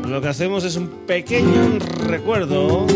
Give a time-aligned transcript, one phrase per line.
[0.08, 2.86] lo que hacemos es un pequeño recuerdo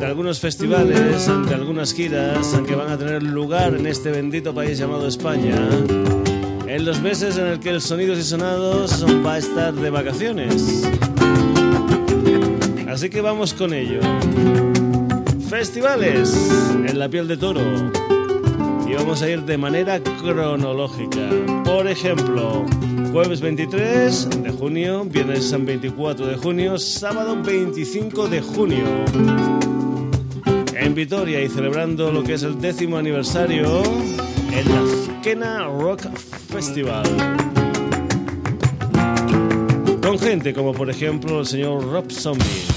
[0.00, 4.76] de algunos festivales, de algunas giras que van a tener lugar en este bendito país
[4.76, 5.56] llamado España,
[6.66, 10.82] en los meses en el que el Sonidos y Sonados va a estar de vacaciones.
[12.88, 14.00] Así que vamos con ello.
[15.48, 16.50] Festivales
[16.88, 17.60] en la piel de toro.
[18.88, 21.28] Y vamos a ir de manera cronológica.
[21.64, 22.66] Por ejemplo,
[23.12, 28.84] jueves 23 de junio, viernes 24 de junio, sábado 25 de junio.
[30.74, 33.82] En Vitoria y celebrando lo que es el décimo aniversario,
[34.52, 36.02] el Azquena Rock
[36.50, 37.06] Festival.
[40.02, 42.75] Con gente como por ejemplo el señor Rob Zombie.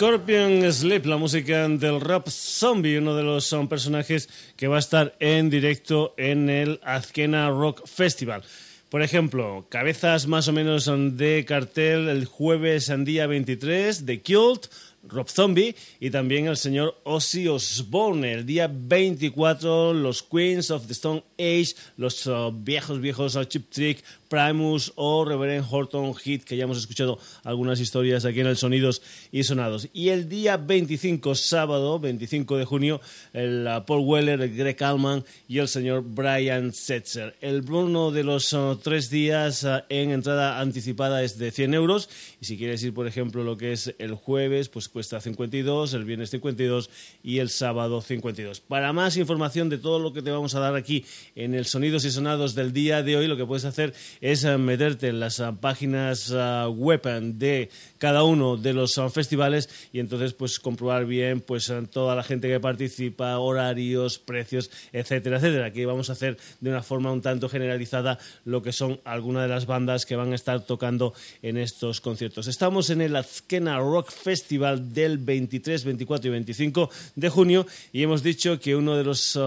[0.00, 4.78] Scorpion Sleep, la música del rap zombie, uno de los son personajes que va a
[4.78, 8.42] estar en directo en el Azkena Rock Festival.
[8.88, 14.68] Por ejemplo, cabezas más o menos de cartel el jueves en día 23 de Cult,
[15.08, 18.32] Rob Zombie y también el señor Ozzy Osbourne.
[18.32, 23.70] El día 24 los Queens of the Stone Age, los uh, viejos viejos uh, Chip
[23.70, 28.56] Trick, Primus o Reverend Horton Heat, que ya hemos escuchado algunas historias aquí en el
[28.56, 29.02] Sonidos
[29.32, 29.88] y Sonados.
[29.92, 33.00] Y el día 25, sábado, 25 de junio,
[33.32, 37.36] el uh, Paul Weller, el Greg Allman y el señor Brian Setzer.
[37.40, 42.08] El bono de los uh, tres días en entrada anticipada es de 100 euros
[42.40, 46.04] y si quieres ir, por ejemplo, lo que es el jueves, pues cuesta 52, el
[46.04, 46.90] viernes 52
[47.22, 48.60] y el sábado 52.
[48.60, 51.04] Para más información de todo lo que te vamos a dar aquí
[51.34, 54.58] en el Sonidos y Sonados del día de hoy, lo que puedes hacer es eh,
[54.58, 60.34] meterte en las eh, páginas eh, web de cada uno de los festivales y entonces
[60.34, 65.66] pues comprobar bien pues toda la gente que participa, horarios, precios, etcétera, etcétera.
[65.66, 69.48] Aquí vamos a hacer de una forma un tanto generalizada lo que son algunas de
[69.48, 72.48] las bandas que van a estar tocando en estos conciertos.
[72.48, 78.22] Estamos en el Azkena Rock Festival del 23, 24 y 25 de junio y hemos
[78.22, 79.38] dicho que uno de los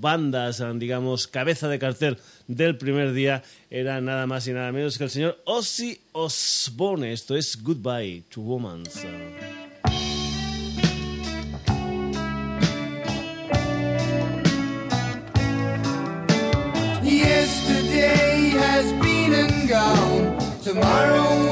[0.00, 5.04] bandas, digamos, cabeza de cartel del primer día era nada más y nada menos que
[5.04, 7.12] el señor Ozzy Osbourne.
[7.12, 8.84] Esto es Goodbye to Woman.
[17.02, 20.38] Yesterday has been and gone.
[20.62, 21.51] Tomorrow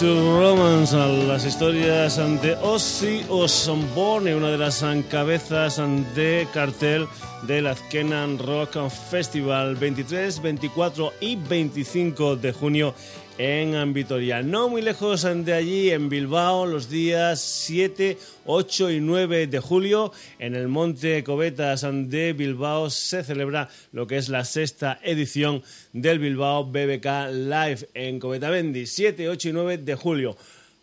[0.00, 5.80] to Romance, las historias de Ozzy Osbourne, una de las cabezas
[6.14, 7.08] de cartel
[7.42, 12.94] del Azkenan Rock Festival 23, 24 y 25 de junio
[13.38, 14.42] en Vitoria.
[14.42, 20.12] No muy lejos de allí, en Bilbao, los días 7, 8 y 9 de julio,
[20.40, 26.18] en el Monte Cobetas de Bilbao, se celebra lo que es la sexta edición del
[26.18, 30.36] Bilbao BBK Live en Covetavendi, 7, 8 y 9 de julio.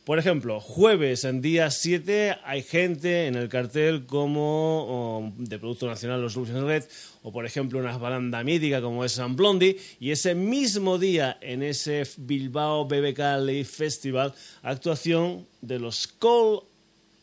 [0.06, 6.22] Por ejemplo, jueves en día 7 hay gente en el cartel como de Producto Nacional
[6.22, 6.84] Los Lucians Red
[7.24, 11.64] o por ejemplo una banda mítica como es San Blondie y ese mismo día en
[11.64, 16.08] ese Bilbao BBK Live Festival actuación de los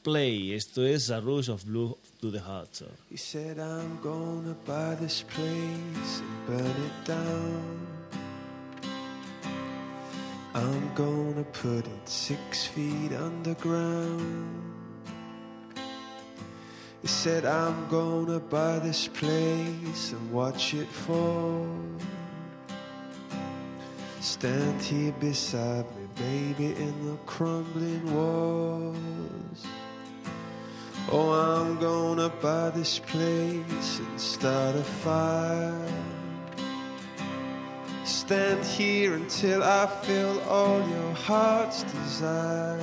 [0.03, 0.53] Play.
[0.53, 2.83] Esto es A Rush of Blue to the Heart.
[3.09, 8.02] He said I'm gonna buy this place and burn it down.
[10.55, 14.73] I'm gonna put it six feet underground.
[17.01, 21.67] He said, I'm gonna buy this place and watch it fall.
[24.21, 29.67] Stand here beside me, baby, in the crumbling walls.
[31.11, 35.89] Oh, I'm gonna buy this place and start a fire.
[38.05, 42.83] Stand here until I feel all your heart's desires.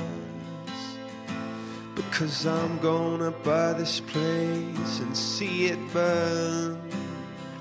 [1.94, 6.80] Because I'm gonna buy this place and see it burn.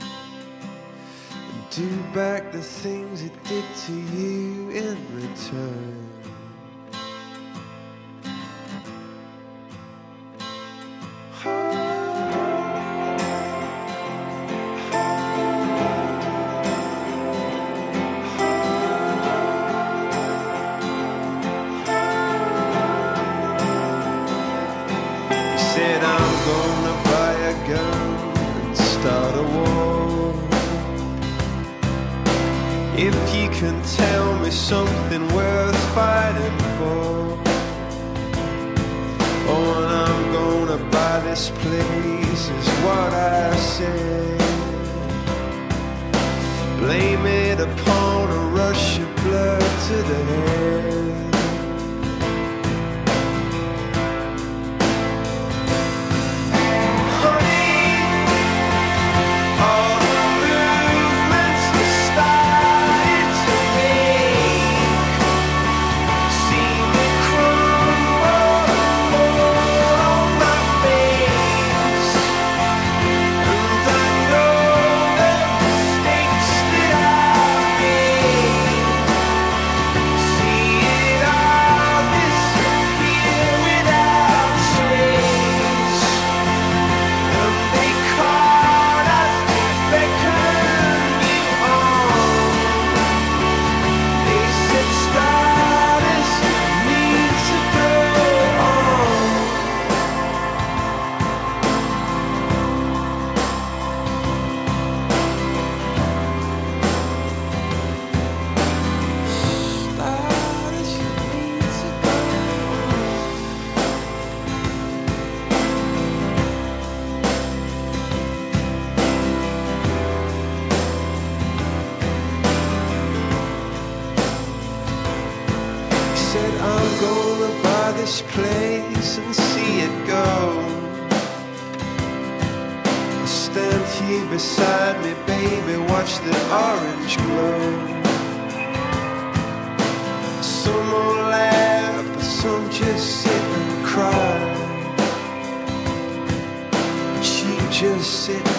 [0.01, 6.08] And do back the things it did to you in return.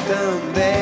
[0.10, 0.79] também.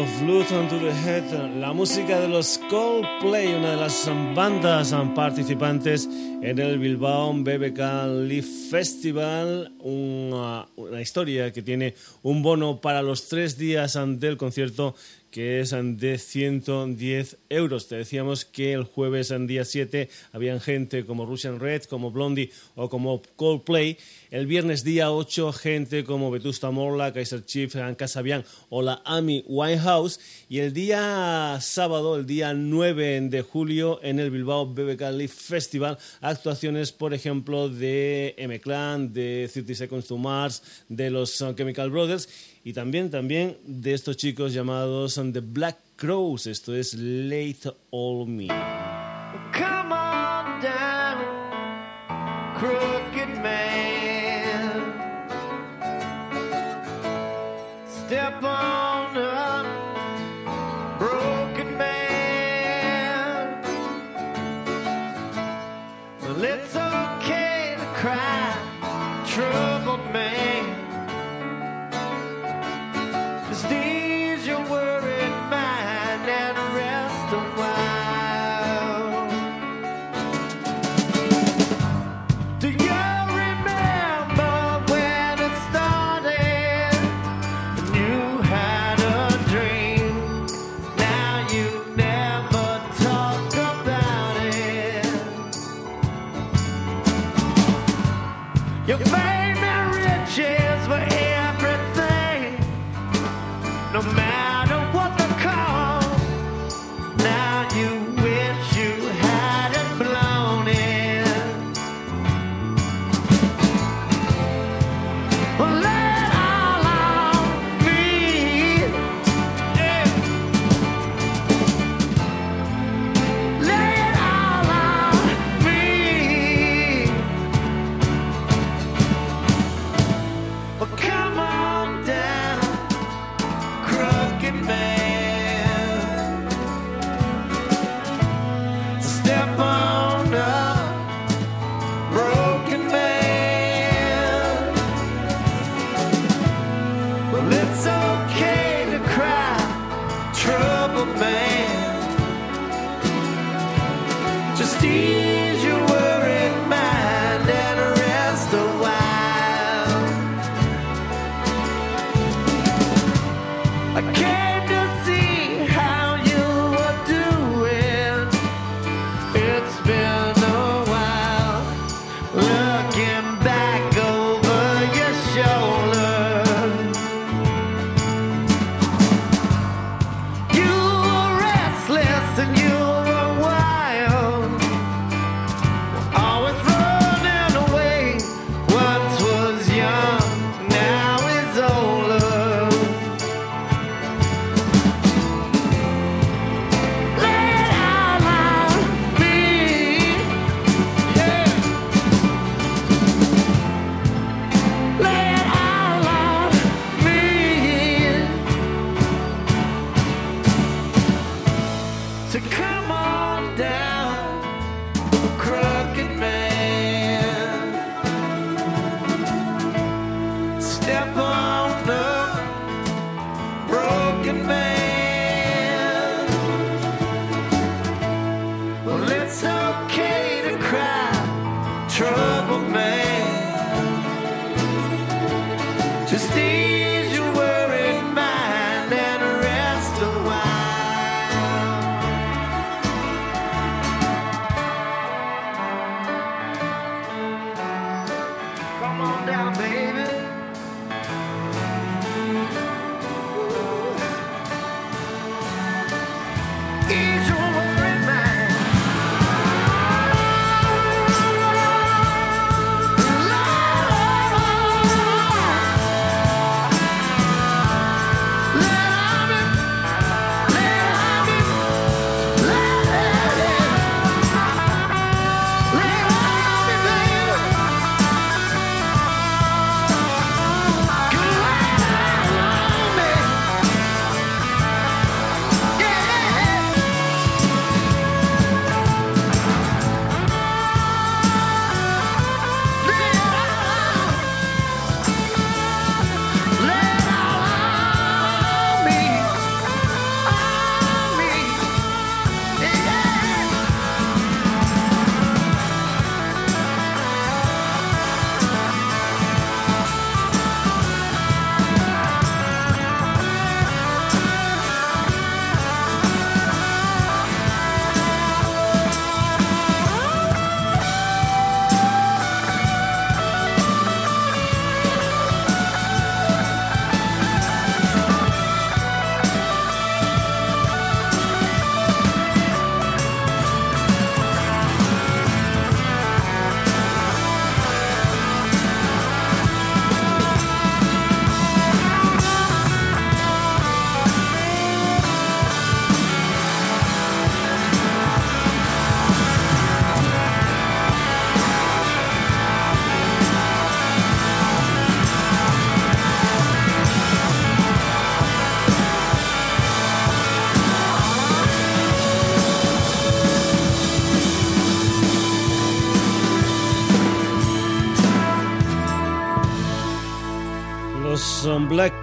[0.00, 6.08] Of Blood the Head, la música de los Coldplay, una de las bandas participantes
[6.40, 7.78] en el Bilbao BBK
[8.26, 14.94] Leaf Festival, una, una historia que tiene un bono para los tres días del concierto
[15.30, 17.88] que es de 110 euros.
[17.88, 22.50] Te decíamos que el jueves en día 7 habían gente como Russian Red, como Blondie
[22.74, 23.98] o como Coldplay.
[24.30, 30.20] El viernes día 8 gente como Vetusta Morla, Kaiser Chief, Casabian o la Amy Winehouse.
[30.48, 35.98] Y el día sábado, el día 9 de julio, en el Bilbao BBK Live Festival,
[36.20, 42.28] actuaciones, por ejemplo, de M-Clan, de 30 Seconds to Mars, de los Chemical Brothers
[42.62, 46.46] y también, también de estos chicos llamados The Black Crows.
[46.46, 48.46] Esto es Late All Me.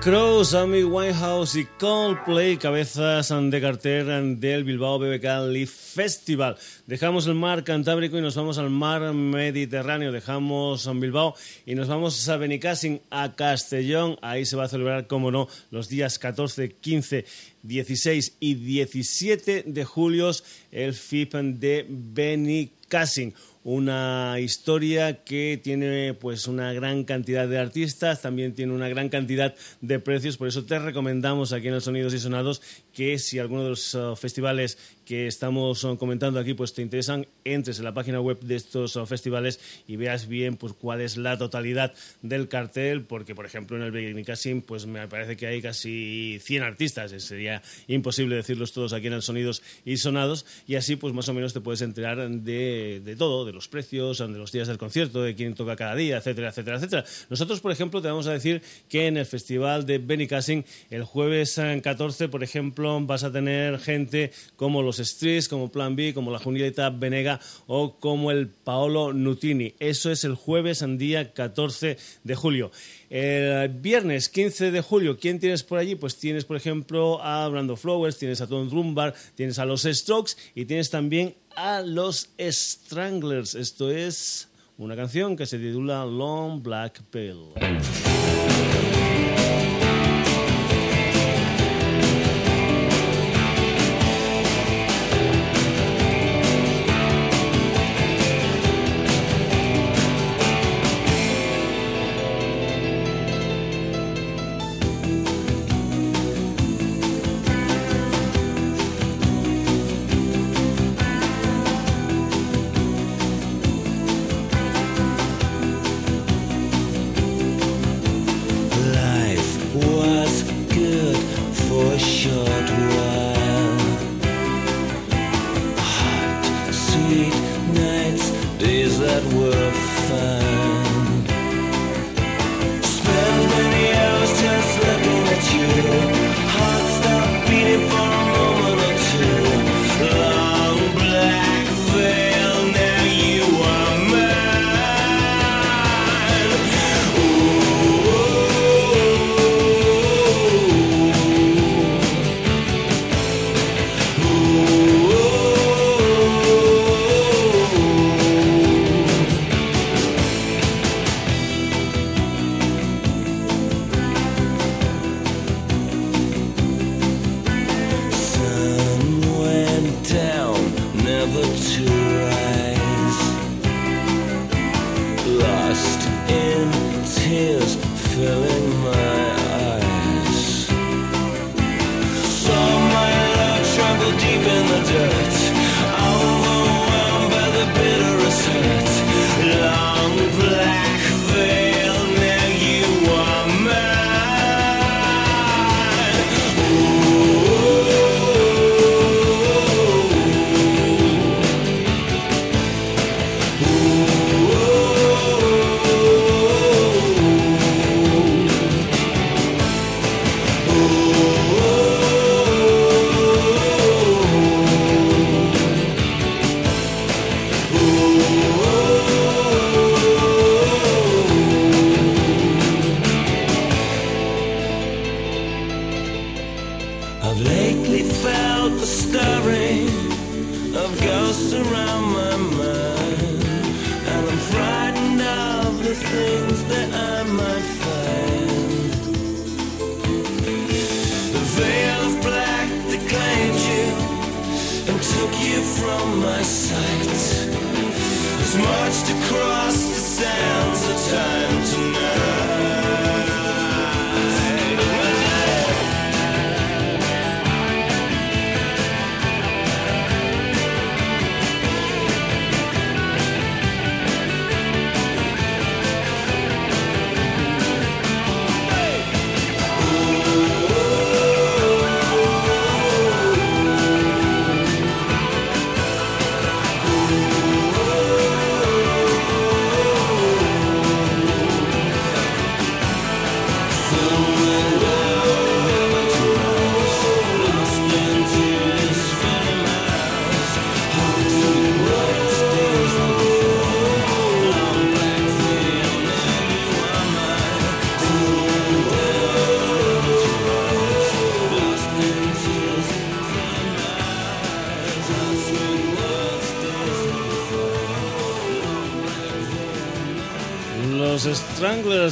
[0.07, 6.55] Crows, Amy Winehouse y Coldplay, cabezas de cartel del Bilbao BBK Leaf Festival.
[6.85, 10.13] Dejamos el mar Cantábrico y nos vamos al mar Mediterráneo.
[10.13, 14.17] Dejamos Bilbao y nos vamos a Benicassin, a Castellón.
[14.21, 17.25] Ahí se va a celebrar, como no, los días 14, 15,
[17.63, 20.31] 16 y 17 de julio
[20.71, 23.33] el FIP de Benicassin
[23.67, 29.55] una historia que tiene pues una gran cantidad de artistas, también tiene una gran cantidad
[29.81, 32.61] de precios, por eso te recomendamos aquí en el Sonidos y Sonados
[32.93, 37.27] que si alguno de los uh, festivales que estamos uh, comentando aquí pues te interesan,
[37.45, 41.15] entres en la página web de estos uh, festivales y veas bien pues cuál es
[41.15, 45.61] la totalidad del cartel, porque por ejemplo en el Benicassim pues me parece que hay
[45.61, 50.97] casi 100 artistas, sería imposible decirlos todos aquí en el Sonidos y Sonados y así
[50.97, 54.51] pues más o menos te puedes enterar de, de todo, de los precios, de los
[54.51, 57.05] días del concierto, de quién toca cada día, etcétera, etcétera, etcétera.
[57.29, 61.05] Nosotros, por ejemplo, te vamos a decir que en el festival de Benny Cassing, el
[61.05, 66.31] jueves 14, por ejemplo, vas a tener gente como los Streets, como Plan B, como
[66.31, 69.75] la Julieta Venega o como el Paolo Nutini.
[69.79, 72.71] Eso es el jueves, día 14 de julio.
[73.09, 75.95] El viernes 15 de julio, ¿quién tienes por allí?
[75.95, 80.33] Pues tienes, por ejemplo, a Brando Flowers, tienes a Tom Rumbar, tienes a los Strokes
[80.55, 83.55] y tienes también a los Stranglers.
[83.55, 88.06] Esto es una canción que se titula Long Black Pill.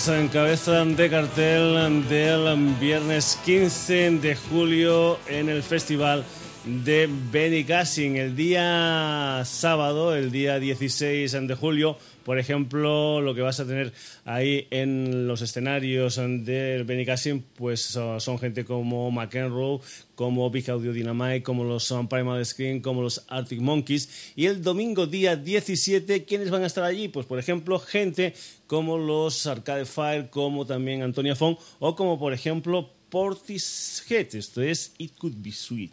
[0.08, 6.24] En cabeza de cartel del viernes 15 de julio en el festival
[6.66, 8.16] de Benicassin.
[8.16, 13.94] El día sábado, el día 16 de julio, por ejemplo, lo que vas a tener
[14.26, 19.80] ahí en los escenarios del Benicassin, pues son gente como McEnroe,
[20.16, 24.34] como Big Audio Dynamite, como los son Primal Screen, como los Arctic Monkeys.
[24.36, 27.10] Y el domingo día 17, ¿quiénes van a estar allí?
[27.10, 28.34] Pues por ejemplo, gente
[28.66, 34.34] como los Arcade Fire, como también Antonia Fong, o como por ejemplo Portishead.
[34.34, 35.92] Esto es It Could Be Sweet.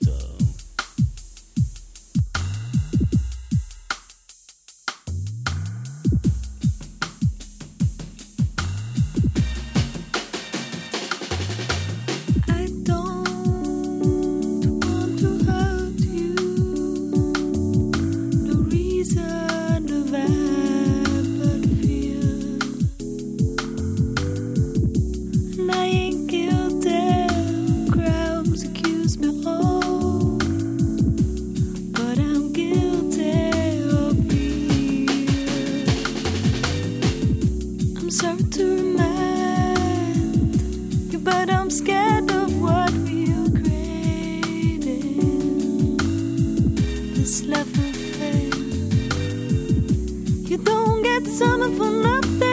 [50.48, 52.51] You don't get summer for nothing.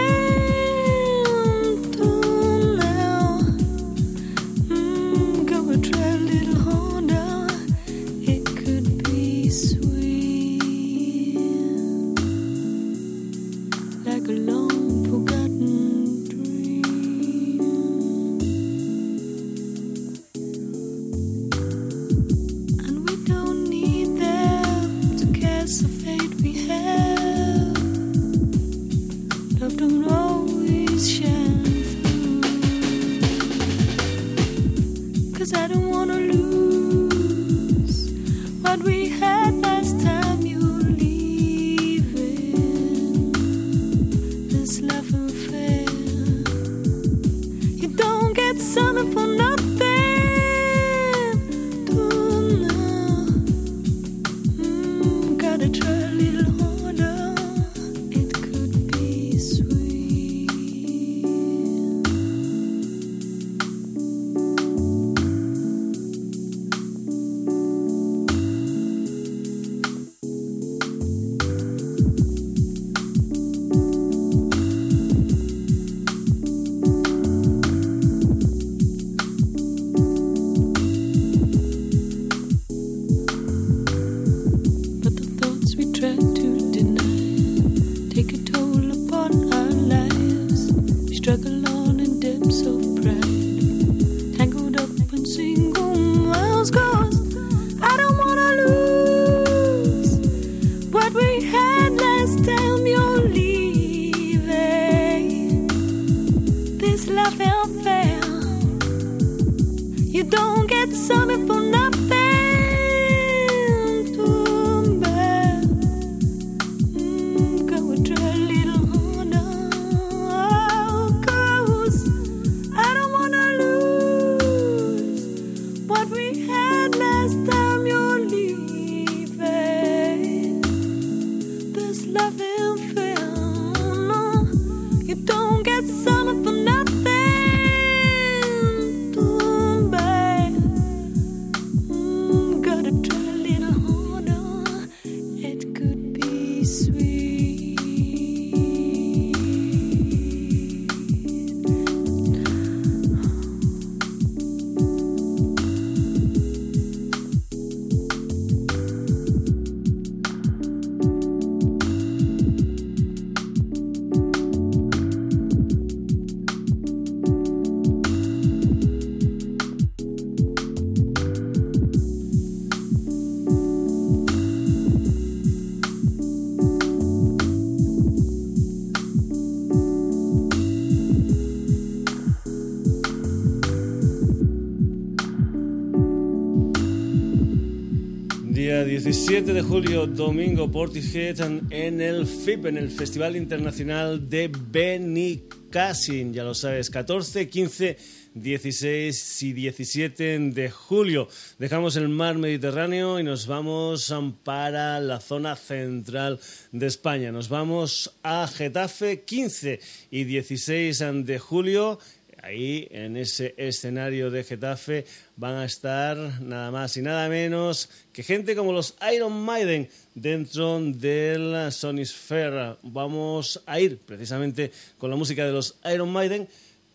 [189.09, 191.39] 17 de julio, domingo, Portishead
[191.71, 196.31] en el FIP, en el Festival Internacional de Benicassin.
[196.31, 197.97] Ya lo sabes, 14, 15
[198.35, 201.27] 16 y 17 de julio.
[201.57, 206.39] Dejamos el mar Mediterráneo y nos vamos para la zona central
[206.71, 207.31] de España.
[207.31, 209.79] Nos vamos a Getafe 15
[210.11, 211.99] y 16 de julio.
[212.41, 218.23] Ahí, en ese escenario de Getafe, van a estar nada más y nada menos que
[218.23, 222.77] gente como los Iron Maiden dentro del Sony Sphere.
[222.83, 226.47] Vamos a ir precisamente con la música de los Iron Maiden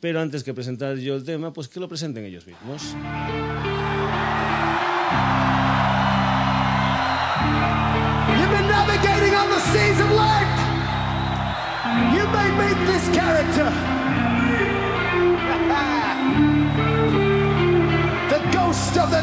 [0.05, 2.95] pero antes que presentar yo el tema, pues que lo presenten ellos mismos.
[12.13, 13.94] You've been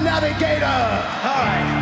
[0.03, 0.65] navigator.
[0.65, 1.80] All right.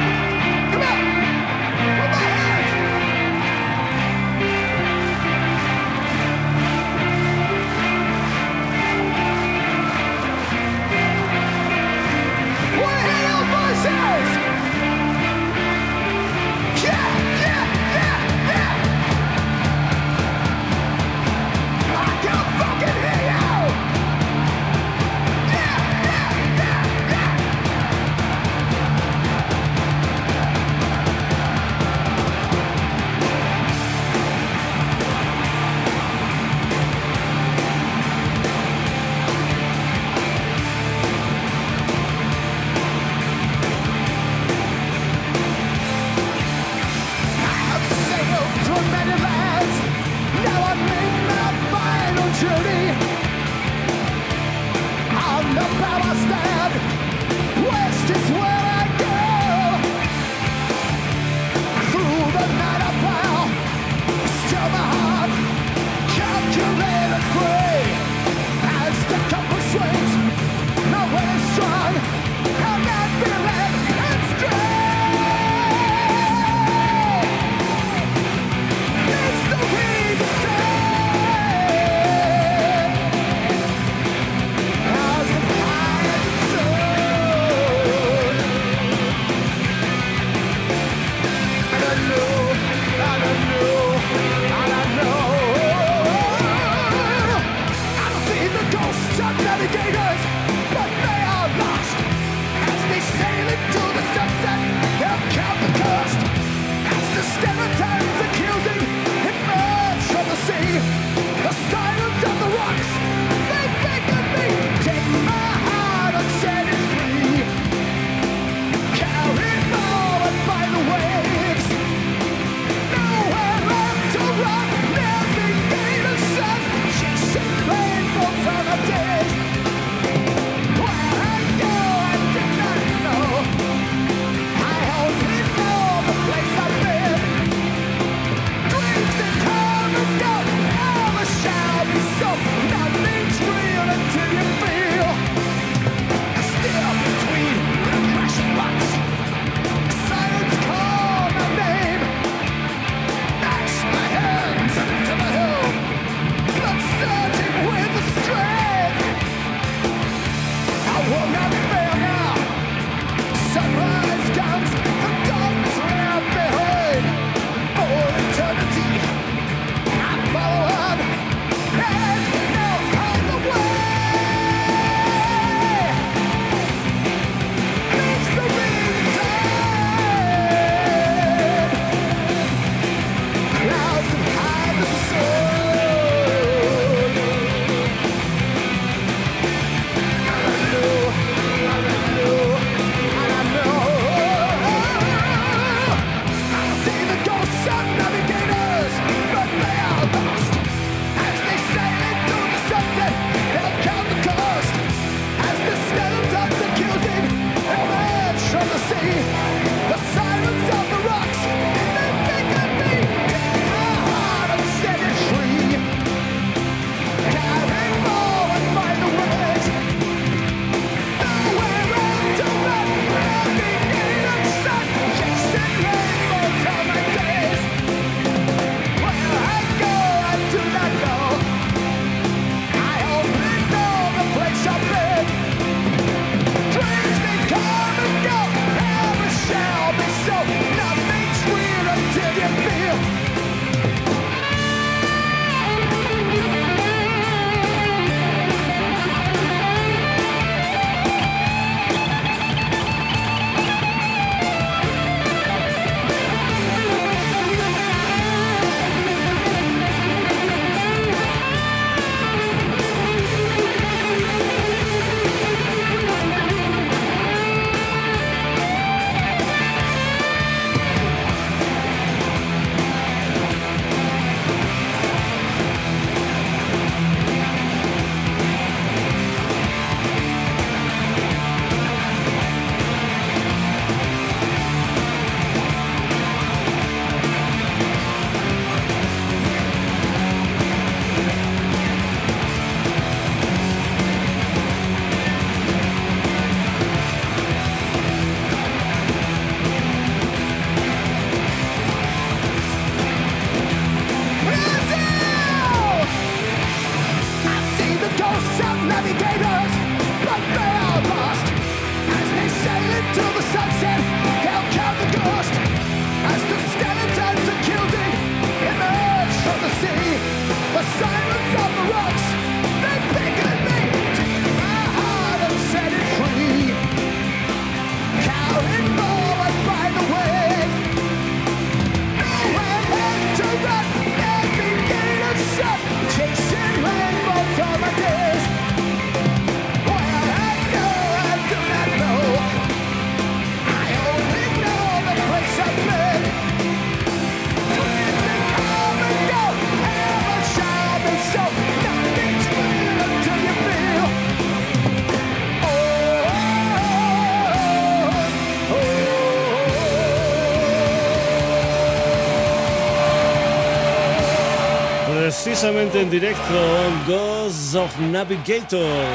[365.79, 369.05] Precisamente en directo Ghosts of Navigator.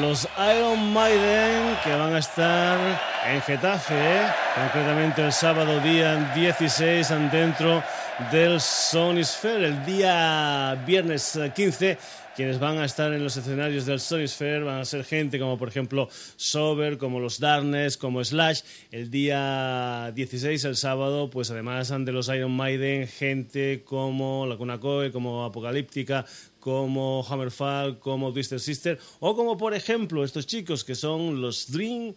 [0.00, 2.78] Los Iron Maiden que van a estar
[3.26, 4.22] en Getafe,
[4.54, 7.82] concretamente el sábado día 16 dentro
[8.30, 9.66] del Sony Sphere.
[9.66, 11.98] El día viernes 15
[12.34, 15.56] quienes van a estar en los escenarios del Sony Sphere van a ser gente como
[15.56, 18.62] por ejemplo Sober, como los Darkness, como Slash.
[18.90, 24.80] El día 16, el sábado, pues además de los Iron Maiden, gente como La Cuna
[24.80, 26.24] Coe, como Apocalíptica,
[26.58, 32.14] como Hammerfall, como Twister Sister, o como por ejemplo estos chicos que son los Dream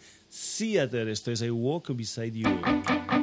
[0.57, 1.09] Theater.
[1.09, 3.16] Esto es I Walk Beside You.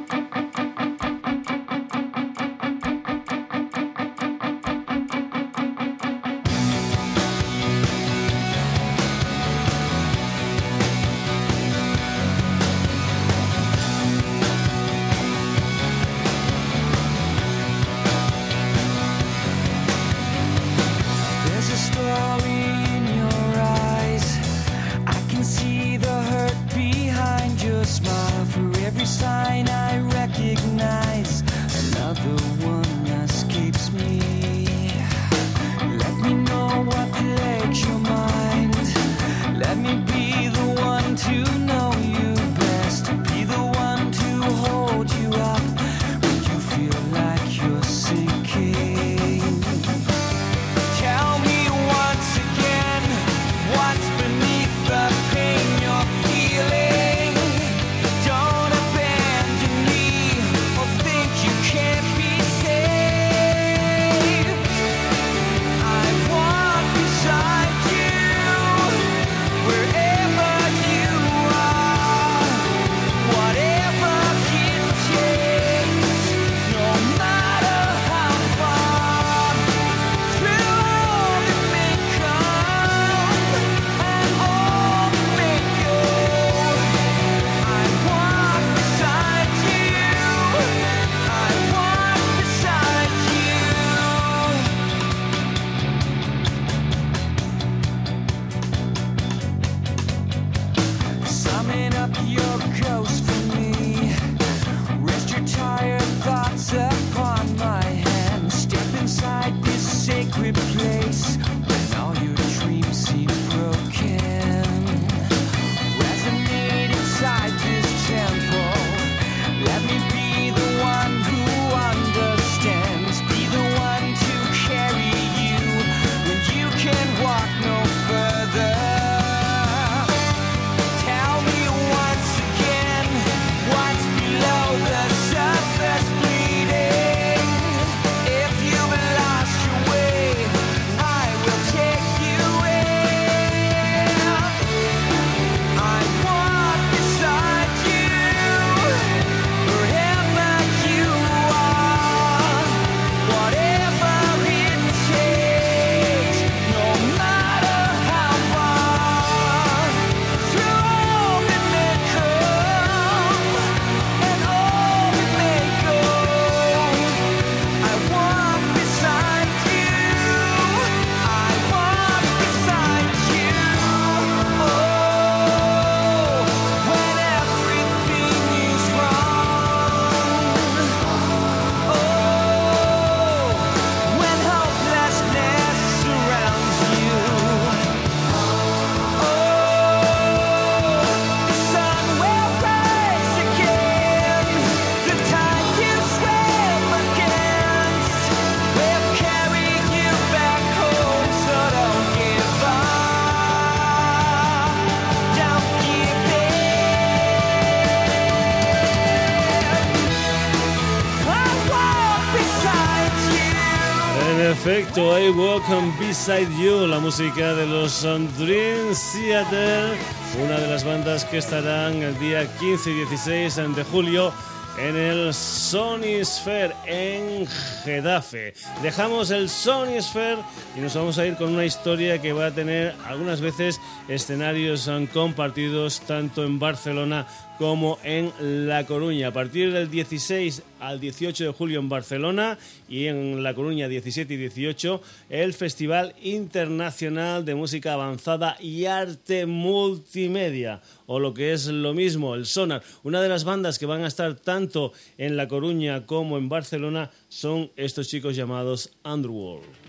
[214.95, 218.01] Perfecto, I Welcome Beside You, la música de los
[218.37, 219.97] Dream Theater,
[220.41, 224.31] una de las bandas que estarán el día 15 y 16 de julio
[224.77, 227.45] en el Sony Sphere en
[227.83, 228.53] Gedafe.
[228.81, 230.37] Dejamos el Sony Sphere
[230.77, 234.89] y nos vamos a ir con una historia que va a tener algunas veces escenarios
[235.13, 237.27] compartidos tanto en Barcelona
[237.57, 238.31] como en
[238.67, 239.27] La Coruña.
[239.29, 242.57] A partir del 16 al 18 de julio en Barcelona
[242.89, 249.45] y en La Coruña 17 y 18 el Festival Internacional de Música Avanzada y Arte
[249.45, 252.83] Multimedia o lo que es lo mismo, el Sonar.
[253.03, 257.11] Una de las bandas que van a estar tanto en La Coruña como en Barcelona
[257.29, 259.84] son estos chicos llamados Underworld.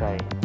[0.00, 0.39] Right.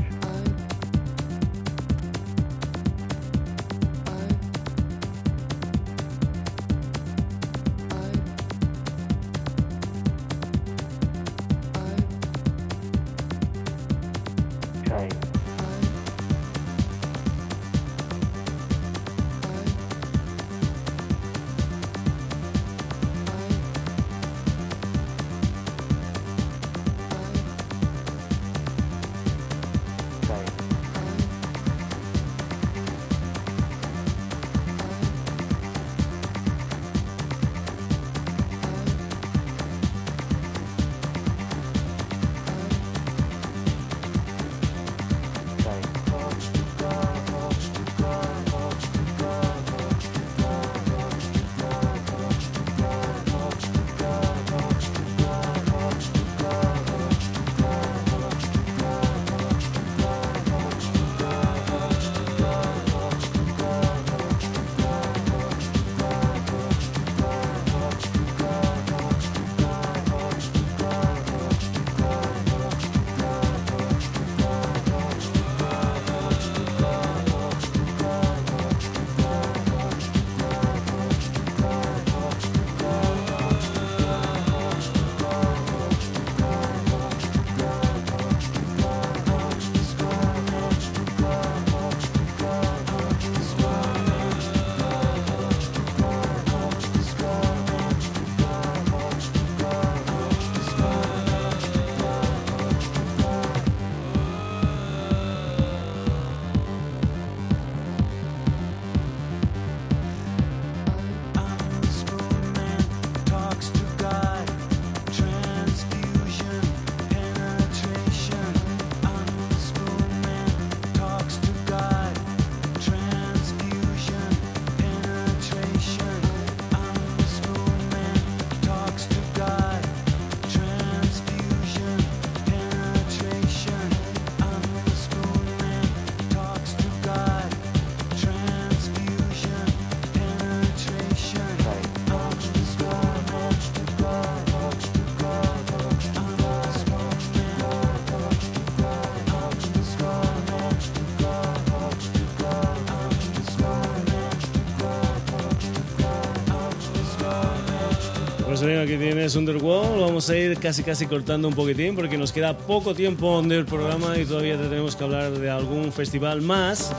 [159.36, 160.01] Underworld.
[160.01, 164.17] Vamos a ir casi casi cortando un poquitín porque nos queda poco tiempo del programa
[164.17, 166.91] y todavía te tenemos que hablar de algún festival más.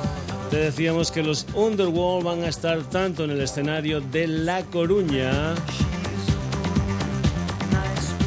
[0.51, 5.55] Te decíamos que los Underworld van a estar tanto en el escenario de La Coruña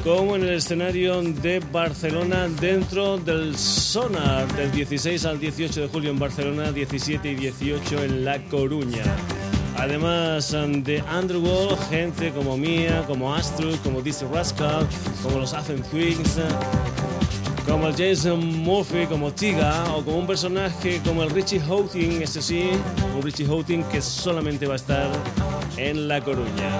[0.03, 6.11] como en el escenario de Barcelona dentro del Sonar del 16 al 18 de julio
[6.11, 9.03] en Barcelona, 17 y 18 en La Coruña.
[9.79, 14.85] Además de Underworld, gente como Mia, como Astrid, como Dizzy Rascal,
[15.23, 16.43] como los Athens Twigs, eh,
[17.65, 22.41] como el Jason Murphy, como Tiga, o como un personaje como el Richie Houghton, ese
[22.41, 22.71] sí,
[23.15, 25.07] un Richie Houghton que solamente va a estar
[25.77, 26.79] en La Coruña.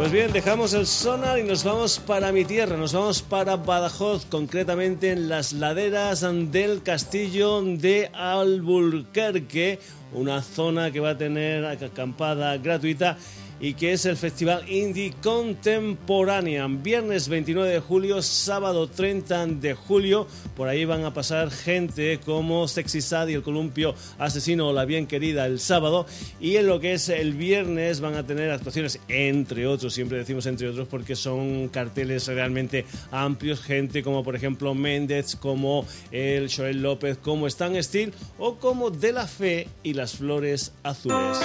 [0.00, 4.24] Pues bien, dejamos el sonar y nos vamos para mi tierra, nos vamos para Badajoz,
[4.24, 9.78] concretamente en las laderas del castillo de Alburquerque,
[10.14, 13.18] una zona que va a tener acampada gratuita
[13.60, 16.66] y que es el Festival Indie Contemporánea.
[16.66, 20.26] Viernes 29 de julio, sábado 30 de julio.
[20.56, 24.86] Por ahí van a pasar gente como Sexy Sad y el Columpio Asesino o La
[24.86, 26.06] Bien Querida el sábado.
[26.40, 30.46] Y en lo que es el viernes van a tener actuaciones, entre otros, siempre decimos
[30.46, 33.60] entre otros porque son carteles realmente amplios.
[33.60, 39.12] Gente como por ejemplo Méndez, como el Joel López, como Stan Steel o como De
[39.12, 41.38] la Fe y las Flores Azules.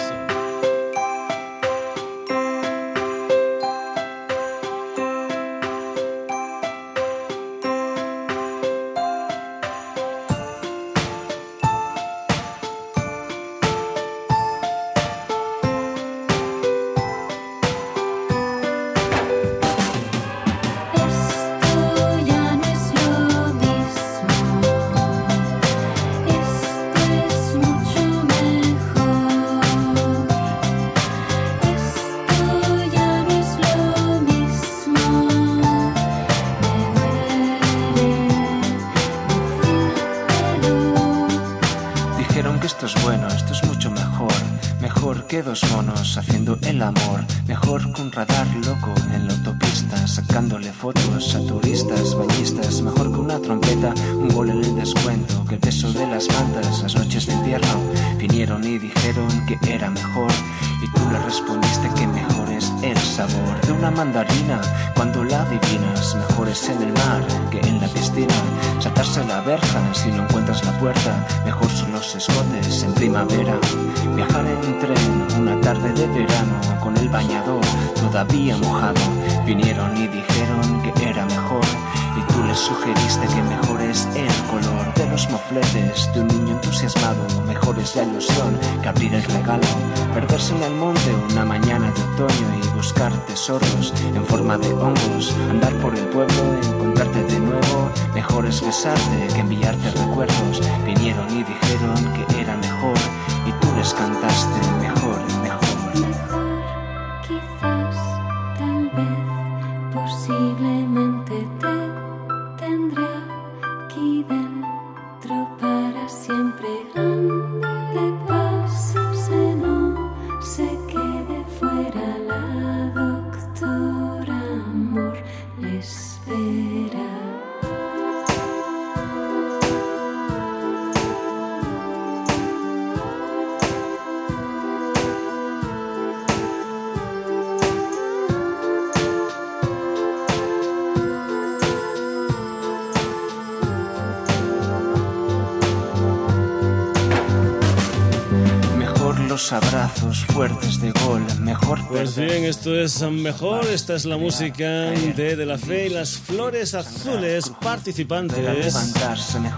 [149.51, 151.21] Abrazos fuertes de gol.
[151.41, 153.65] Mejor Pues bien, esto es mejor.
[153.65, 158.37] Esta es la música de De la Fe y las Flores Azules participantes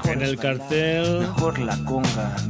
[0.06, 1.28] en el cartel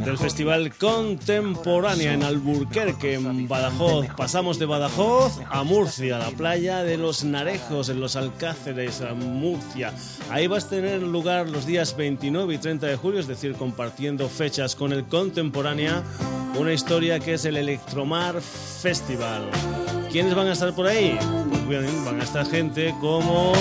[0.04, 4.08] del Festival Contemporánea en Alburquerque, en Badajoz.
[4.16, 9.94] Pasamos de Badajoz a Murcia, la playa de los Narejos, en los Alcáceres, a Murcia.
[10.32, 14.28] Ahí vas a tener lugar los días 29 y 30 de julio, es decir, compartiendo
[14.28, 16.04] fechas con el Contemporánea,
[16.58, 19.50] una historia que es el Electromar Festival.
[20.12, 21.18] ¿Quiénes van a estar por ahí?
[21.66, 23.54] Pues van a estar gente como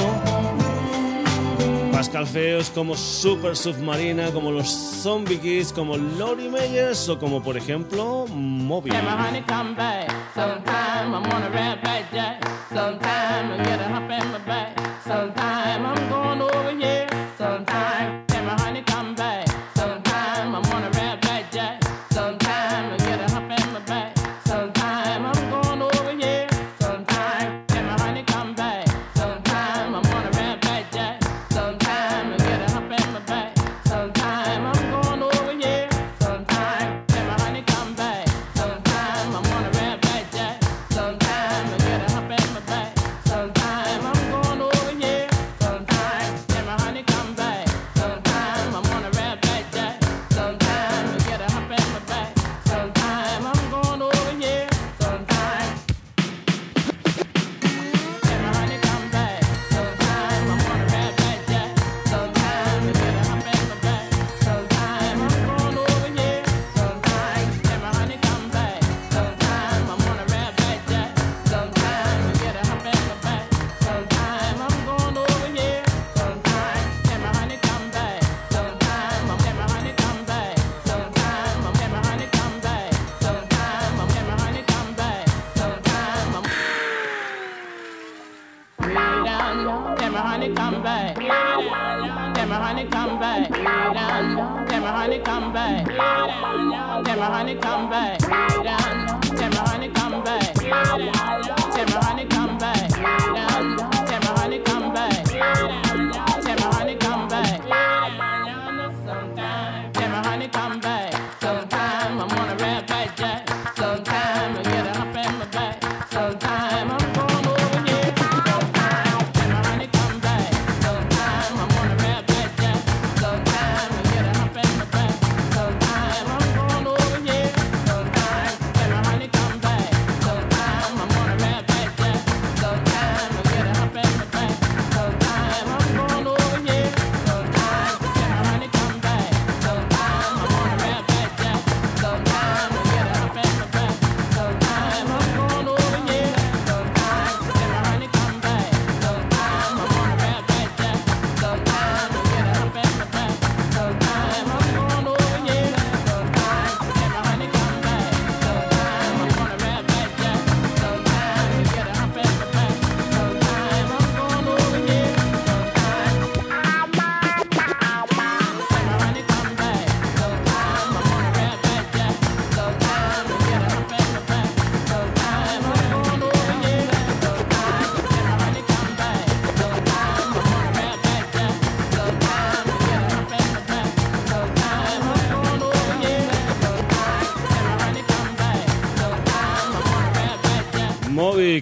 [1.92, 8.26] Pascal Feos, como Super Submarina, como los Zombie como Lori Meyers o como por ejemplo
[8.28, 8.90] Moby.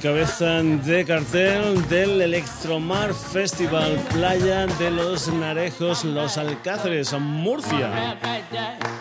[0.04, 8.18] go Cabeza de cartel del Electromar Festival Playa de los Narejos, Los Alcáceres, Murcia.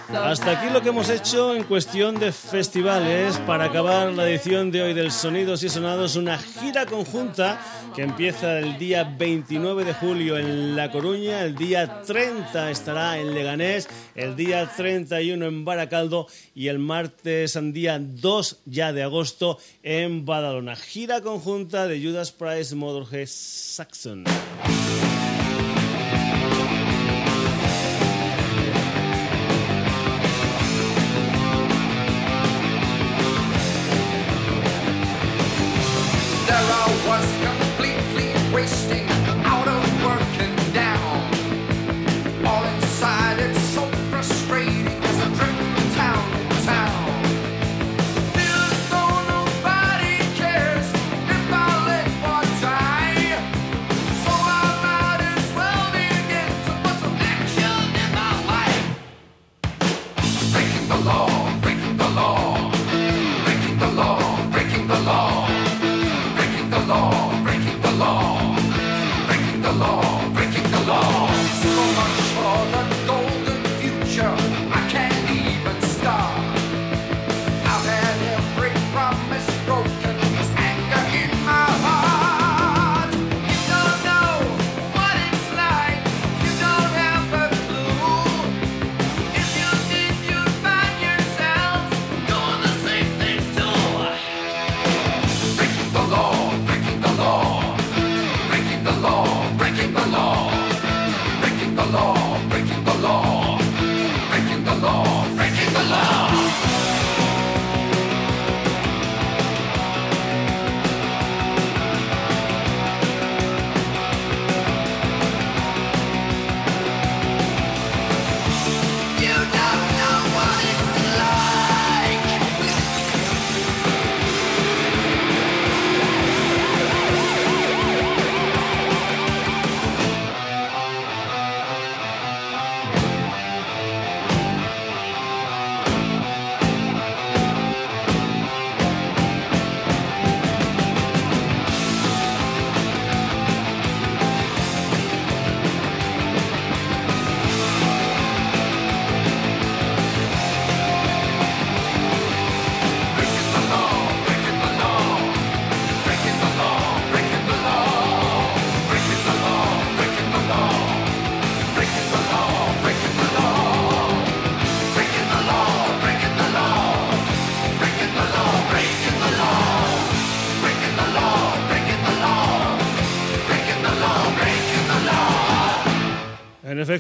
[0.10, 4.84] Hasta aquí lo que hemos hecho en cuestión de festivales para acabar la edición de
[4.84, 7.60] hoy del Sonidos y Sonados, una gira conjunta
[7.96, 13.34] que empieza el día 29 de julio en La Coruña, el día 30 estará en
[13.34, 20.26] Leganés, el día 31 en Baracaldo y el martes, día 2 ya de agosto, en
[20.26, 20.76] Badalona.
[20.76, 24.24] Gira Obra conjunta de Judas Price, Motorhead, Saxon.
[24.24, 24.34] There
[37.08, 37.63] was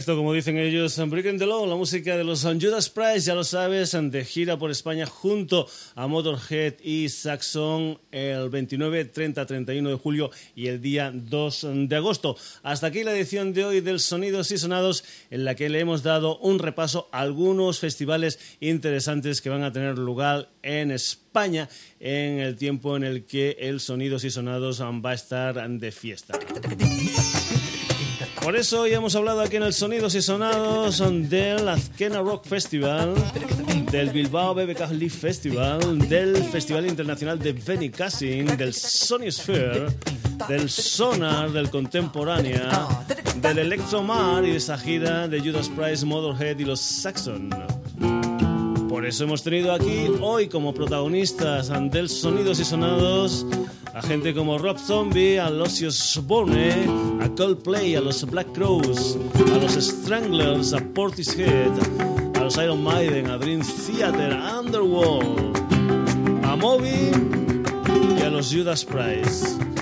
[0.05, 3.91] Como dicen ellos, Breaking the Law, la música de los Judas Price, ya lo sabes,
[3.91, 10.31] de gira por España junto a Motorhead y Saxon el 29, 30, 31 de julio
[10.55, 12.35] y el día 2 de agosto.
[12.63, 16.03] Hasta aquí la edición de hoy del Sonidos y Sonados, en la que le hemos
[16.03, 22.39] dado un repaso a algunos festivales interesantes que van a tener lugar en España en
[22.39, 26.37] el tiempo en el que el Sonidos y Sonados va a estar de fiesta.
[28.43, 33.13] Por eso hoy hemos hablado aquí en el Sonidos y Sonados del Azkena Rock Festival,
[33.89, 39.85] del Bilbao BBK Leaf Festival, del Festival Internacional de Benny Cassin, del Sony Sphere,
[40.49, 42.69] del Sonar, del Contemporánea,
[43.41, 47.49] del Electromar y de esa gira de Judas Price, Motorhead y los Saxon.
[48.93, 53.43] Por eso hemos tenido aquí hoy como protagonistas del Sonidos y Sonados
[53.91, 56.85] a gente como Rob Zombie, a los Osborne,
[57.19, 59.17] a Coldplay, a los Black Crows,
[59.51, 61.71] a los Stranglers, a Portishead,
[62.35, 65.57] a los Iron Maiden, a Dream Theater, a Underworld,
[66.43, 67.09] a Moby
[68.15, 69.72] y a los Judas Price.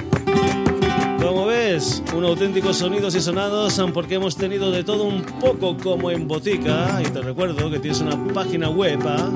[1.22, 6.10] Como ves, un auténtico sonidos y sonados porque hemos tenido de todo un poco como
[6.10, 9.30] en botica y te recuerdo que tienes una página web ¿ah?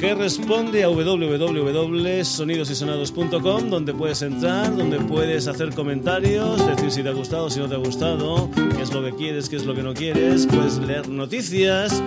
[0.00, 7.12] que responde a www.sonidosysonados.com donde puedes entrar, donde puedes hacer comentarios, decir si te ha
[7.12, 9.82] gustado, si no te ha gustado, qué es lo que quieres, qué es lo que
[9.82, 12.02] no quieres, puedes leer noticias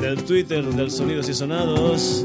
[0.00, 2.24] del Twitter del Sonidos y Sonados.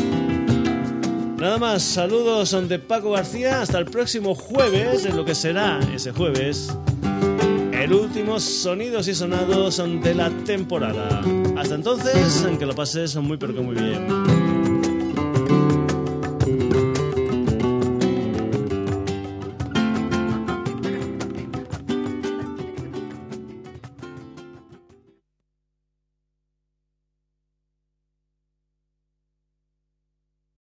[1.38, 5.80] Nada más, saludos son de Paco García, hasta el próximo jueves, en lo que será
[5.94, 6.76] ese jueves,
[7.72, 11.22] el último Sonidos y Sonados de la temporada.
[11.56, 14.45] Hasta entonces, que lo pases muy pero que muy bien.